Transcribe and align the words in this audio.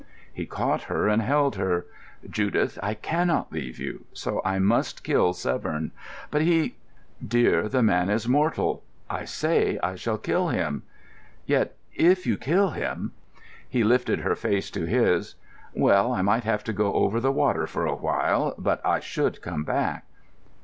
He 0.33 0.47
caught 0.47 0.85
her 0.85 1.07
and 1.07 1.21
held 1.21 1.57
her. 1.57 1.85
"Judith, 2.27 2.79
I 2.81 2.95
cannot 2.95 3.53
leave 3.53 3.77
you. 3.77 4.05
So 4.13 4.41
I 4.43 4.57
must 4.57 5.03
kill 5.03 5.31
Severn." 5.31 5.91
"But 6.31 6.41
he——" 6.41 6.73
"Dear, 7.23 7.69
the 7.69 7.83
man 7.83 8.09
is 8.09 8.27
mortal. 8.27 8.81
I 9.11 9.25
say, 9.25 9.77
I 9.83 9.93
shall 9.93 10.17
kill 10.17 10.47
him." 10.47 10.81
"Yet, 11.45 11.75
if 11.93 12.25
you 12.25 12.35
kill 12.35 12.71
him——" 12.71 13.11
He 13.69 13.83
lifted 13.83 14.21
her 14.21 14.35
face 14.35 14.71
to 14.71 14.85
his. 14.85 15.35
"Well, 15.75 16.11
I 16.11 16.23
might 16.23 16.45
have 16.45 16.63
to 16.63 16.73
go 16.73 16.95
over 16.95 17.19
the 17.19 17.31
water 17.31 17.67
for 17.67 17.85
a 17.85 17.93
while. 17.93 18.55
But 18.57 18.83
I 18.83 19.01
should 19.01 19.43
come 19.43 19.63
back." 19.63 20.05